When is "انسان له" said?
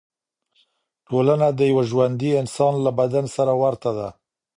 2.41-2.91